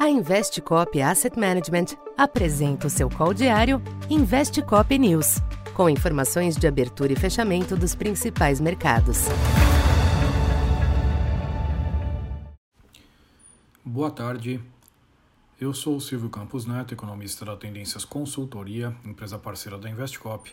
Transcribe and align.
A 0.00 0.08
Investcop 0.08 0.98
Asset 1.02 1.38
Management 1.38 1.94
apresenta 2.16 2.86
o 2.86 2.90
seu 2.90 3.10
call 3.10 3.34
diário 3.34 3.82
Investcop 4.08 4.98
News, 4.98 5.42
com 5.74 5.90
informações 5.90 6.56
de 6.56 6.66
abertura 6.66 7.12
e 7.12 7.16
fechamento 7.16 7.76
dos 7.76 7.94
principais 7.94 8.62
mercados. 8.62 9.26
Boa 13.84 14.10
tarde. 14.10 14.58
Eu 15.60 15.74
sou 15.74 15.96
o 15.96 16.00
Silvio 16.00 16.30
Campos 16.30 16.64
Neto, 16.64 16.94
economista 16.94 17.44
da 17.44 17.54
Tendências 17.54 18.02
Consultoria, 18.02 18.96
empresa 19.04 19.38
parceira 19.38 19.76
da 19.76 19.90
Investcop. 19.90 20.50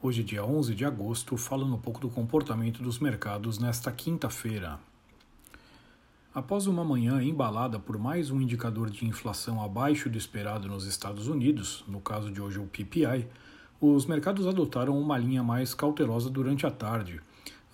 Hoje, 0.00 0.24
dia 0.24 0.42
11 0.42 0.74
de 0.74 0.86
agosto, 0.86 1.36
falando 1.36 1.74
um 1.74 1.78
pouco 1.78 2.00
do 2.00 2.08
comportamento 2.08 2.82
dos 2.82 2.98
mercados 2.98 3.58
nesta 3.58 3.92
quinta-feira. 3.92 4.78
Após 6.36 6.66
uma 6.66 6.84
manhã 6.84 7.22
embalada 7.22 7.78
por 7.78 7.96
mais 7.96 8.30
um 8.30 8.42
indicador 8.42 8.90
de 8.90 9.06
inflação 9.06 9.58
abaixo 9.58 10.10
do 10.10 10.18
esperado 10.18 10.68
nos 10.68 10.84
Estados 10.84 11.28
Unidos, 11.28 11.82
no 11.88 11.98
caso 11.98 12.30
de 12.30 12.42
hoje 12.42 12.58
o 12.58 12.66
PPI, 12.66 13.26
os 13.80 14.04
mercados 14.04 14.46
adotaram 14.46 15.00
uma 15.00 15.16
linha 15.16 15.42
mais 15.42 15.72
cautelosa 15.72 16.28
durante 16.28 16.66
a 16.66 16.70
tarde, 16.70 17.22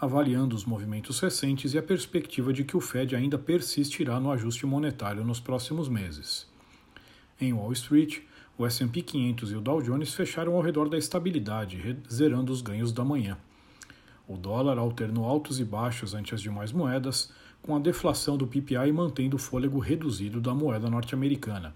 avaliando 0.00 0.54
os 0.54 0.64
movimentos 0.64 1.18
recentes 1.18 1.74
e 1.74 1.78
a 1.78 1.82
perspectiva 1.82 2.52
de 2.52 2.62
que 2.62 2.76
o 2.76 2.80
Fed 2.80 3.16
ainda 3.16 3.36
persistirá 3.36 4.20
no 4.20 4.30
ajuste 4.30 4.64
monetário 4.64 5.24
nos 5.24 5.40
próximos 5.40 5.88
meses. 5.88 6.46
Em 7.40 7.52
Wall 7.52 7.72
Street, 7.72 8.20
o 8.56 8.64
S&P 8.64 9.02
500 9.02 9.50
e 9.50 9.56
o 9.56 9.60
Dow 9.60 9.82
Jones 9.82 10.14
fecharam 10.14 10.54
ao 10.54 10.62
redor 10.62 10.88
da 10.88 10.96
estabilidade, 10.96 11.98
zerando 12.08 12.52
os 12.52 12.62
ganhos 12.62 12.92
da 12.92 13.04
manhã. 13.04 13.36
O 14.32 14.36
dólar 14.38 14.78
alternou 14.78 15.26
altos 15.26 15.60
e 15.60 15.64
baixos 15.64 16.14
ante 16.14 16.34
as 16.34 16.40
demais 16.40 16.72
moedas, 16.72 17.30
com 17.60 17.76
a 17.76 17.78
deflação 17.78 18.34
do 18.34 18.46
PPI 18.46 18.90
mantendo 18.90 19.36
o 19.36 19.38
fôlego 19.38 19.78
reduzido 19.78 20.40
da 20.40 20.54
moeda 20.54 20.88
norte-americana. 20.88 21.74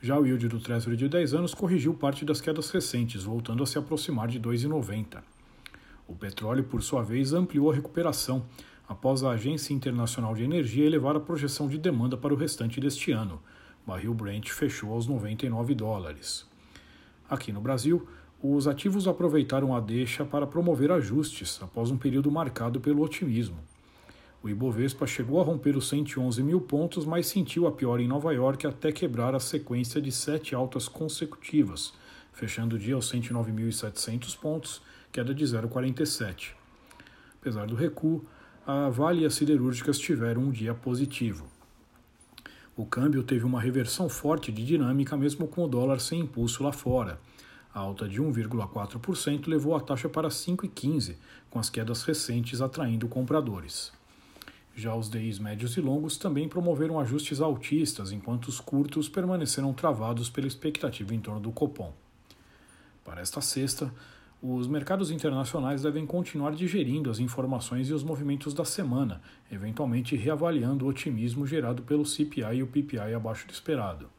Já 0.00 0.18
o 0.18 0.24
yield 0.24 0.48
do 0.48 0.58
Treasury 0.58 0.96
de 0.96 1.06
10 1.06 1.34
anos 1.34 1.52
corrigiu 1.52 1.92
parte 1.92 2.24
das 2.24 2.40
quedas 2.40 2.70
recentes, 2.70 3.24
voltando 3.24 3.62
a 3.62 3.66
se 3.66 3.76
aproximar 3.76 4.26
de 4.26 4.40
2,90. 4.40 5.22
O 6.08 6.14
petróleo, 6.14 6.64
por 6.64 6.82
sua 6.82 7.02
vez, 7.02 7.34
ampliou 7.34 7.70
a 7.70 7.74
recuperação, 7.74 8.46
após 8.88 9.22
a 9.22 9.32
Agência 9.32 9.74
Internacional 9.74 10.34
de 10.34 10.44
Energia 10.44 10.86
elevar 10.86 11.14
a 11.14 11.20
projeção 11.20 11.68
de 11.68 11.76
demanda 11.76 12.16
para 12.16 12.32
o 12.32 12.38
restante 12.38 12.80
deste 12.80 13.12
ano. 13.12 13.38
Barril 13.86 14.14
Brent 14.14 14.48
fechou 14.48 14.94
aos 14.94 15.06
99 15.06 15.74
dólares. 15.74 16.46
Aqui 17.28 17.52
no 17.52 17.60
Brasil, 17.60 18.08
os 18.42 18.68
ativos 18.68 19.08
aproveitaram 19.08 19.74
a 19.74 19.80
deixa 19.80 20.24
para 20.24 20.46
promover 20.46 20.90
ajustes 20.92 21.58
após 21.62 21.90
um 21.90 21.96
período 21.96 22.30
marcado 22.30 22.80
pelo 22.80 23.02
otimismo. 23.02 23.58
O 24.42 24.48
Ibovespa 24.48 25.06
chegou 25.06 25.40
a 25.40 25.44
romper 25.44 25.76
os 25.76 25.88
111 25.88 26.42
mil 26.42 26.60
pontos, 26.60 27.04
mas 27.04 27.26
sentiu 27.26 27.66
a 27.66 27.72
pior 27.72 27.98
em 27.98 28.06
Nova 28.06 28.32
York 28.32 28.66
até 28.66 28.92
quebrar 28.92 29.34
a 29.34 29.40
sequência 29.40 30.00
de 30.00 30.12
sete 30.12 30.54
altas 30.54 30.86
consecutivas, 30.86 31.94
fechando 32.32 32.76
o 32.76 32.78
dia 32.78 32.94
aos 32.94 33.10
109.700 33.10 34.38
pontos, 34.38 34.82
queda 35.10 35.34
de 35.34 35.44
0,47. 35.44 36.52
Apesar 37.40 37.66
do 37.66 37.74
recuo, 37.74 38.24
a 38.66 38.88
Vale 38.88 39.22
e 39.22 39.26
as 39.26 39.34
siderúrgicas 39.34 39.98
tiveram 39.98 40.42
um 40.42 40.50
dia 40.50 40.74
positivo. 40.74 41.46
O 42.76 42.84
câmbio 42.84 43.22
teve 43.22 43.44
uma 43.44 43.60
reversão 43.60 44.08
forte 44.08 44.52
de 44.52 44.64
dinâmica 44.64 45.16
mesmo 45.16 45.48
com 45.48 45.64
o 45.64 45.68
dólar 45.68 45.98
sem 45.98 46.20
impulso 46.20 46.62
lá 46.62 46.72
fora. 46.72 47.18
A 47.76 47.80
alta 47.80 48.08
de 48.08 48.22
1,4% 48.22 49.48
levou 49.48 49.76
a 49.76 49.80
taxa 49.80 50.08
para 50.08 50.30
5,15, 50.30 51.14
com 51.50 51.58
as 51.58 51.68
quedas 51.68 52.04
recentes 52.04 52.62
atraindo 52.62 53.06
compradores. 53.06 53.92
Já 54.74 54.94
os 54.94 55.10
DIs 55.10 55.38
médios 55.38 55.76
e 55.76 55.82
longos 55.82 56.16
também 56.16 56.48
promoveram 56.48 56.98
ajustes 56.98 57.38
altistas, 57.38 58.12
enquanto 58.12 58.46
os 58.46 58.60
curtos 58.60 59.10
permaneceram 59.10 59.74
travados 59.74 60.30
pela 60.30 60.46
expectativa 60.46 61.14
em 61.14 61.20
torno 61.20 61.38
do 61.38 61.52
Copom. 61.52 61.92
Para 63.04 63.20
esta 63.20 63.42
sexta, 63.42 63.92
os 64.40 64.66
mercados 64.66 65.10
internacionais 65.10 65.82
devem 65.82 66.06
continuar 66.06 66.54
digerindo 66.54 67.10
as 67.10 67.18
informações 67.18 67.90
e 67.90 67.92
os 67.92 68.02
movimentos 68.02 68.54
da 68.54 68.64
semana, 68.64 69.20
eventualmente 69.52 70.16
reavaliando 70.16 70.86
o 70.86 70.88
otimismo 70.88 71.46
gerado 71.46 71.82
pelo 71.82 72.06
CPI 72.06 72.56
e 72.56 72.62
o 72.62 72.66
PPI 72.66 73.12
abaixo 73.14 73.46
do 73.46 73.52
esperado. 73.52 74.15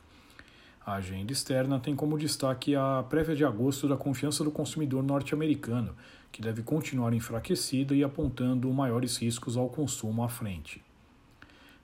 A 0.87 0.93
agenda 0.93 1.33
externa 1.33 1.81
tem 1.81 1.93
como 1.93 2.17
destaque 2.17 2.73
a 2.73 3.03
prévia 3.09 3.35
de 3.35 3.43
agosto 3.43 3.89
da 3.89 3.97
confiança 3.97 4.41
do 4.41 4.49
consumidor 4.49 5.03
norte-americano, 5.03 5.93
que 6.31 6.41
deve 6.41 6.63
continuar 6.63 7.13
enfraquecida 7.13 7.93
e 7.93 8.05
apontando 8.05 8.71
maiores 8.71 9.17
riscos 9.17 9.57
ao 9.57 9.67
consumo 9.67 10.23
à 10.23 10.29
frente. 10.29 10.81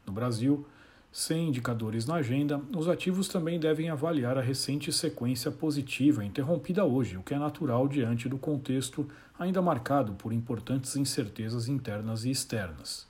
No 0.08 0.14
Brasil, 0.14 0.66
sem 1.12 1.50
indicadores 1.50 2.06
na 2.06 2.16
agenda, 2.16 2.62
os 2.74 2.88
ativos 2.88 3.28
também 3.28 3.60
devem 3.60 3.90
avaliar 3.90 4.38
a 4.38 4.42
recente 4.42 4.90
sequência 4.94 5.52
positiva 5.52 6.24
interrompida 6.24 6.86
hoje, 6.86 7.18
o 7.18 7.24
que 7.24 7.34
é 7.34 7.38
natural 7.38 7.90
diante 7.90 8.30
do 8.30 8.38
contexto 8.38 9.06
ainda 9.38 9.62
marcado 9.62 10.14
por 10.14 10.32
importantes 10.32 10.96
incertezas 10.96 11.68
internas 11.68 12.24
e 12.24 12.32
externas. 12.32 13.06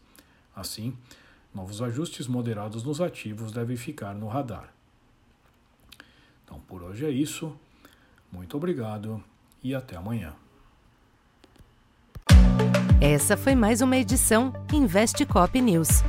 Assim, 0.55 0.97
novos 1.53 1.83
ajustes 1.83 2.27
moderados 2.27 2.83
nos 2.83 2.99
ativos 2.99 3.51
devem 3.51 3.77
ficar 3.77 4.15
no 4.15 4.27
radar. 4.27 4.73
Então 6.43 6.59
por 6.67 6.83
hoje 6.83 7.05
é 7.05 7.09
isso. 7.09 7.55
Muito 8.31 8.57
obrigado 8.57 9.23
e 9.63 9.73
até 9.73 9.95
amanhã. 9.95 10.33
Essa 12.99 13.35
foi 13.35 13.53
mais 13.53 13.81
uma 13.81 13.97
edição 13.97 14.53
Investe 14.71 15.25
Cop 15.25 15.59
News. 15.59 16.01